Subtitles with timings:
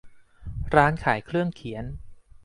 [0.75, 1.85] ร้านขายเครื่องเขียน